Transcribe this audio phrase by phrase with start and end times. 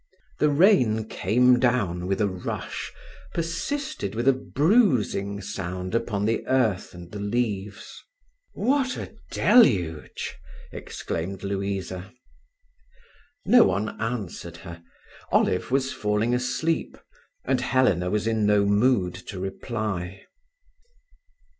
[0.39, 2.91] The rain came down with a rush,
[3.35, 8.03] persisted with a bruising sound upon the earth and the leaves.
[8.55, 10.37] "What a deluge!"
[10.71, 12.11] exclaimed Louisa.
[13.45, 14.81] No one answered her.
[15.31, 16.97] Olive was falling asleep,
[17.45, 20.23] and Helena was in no mood to reply.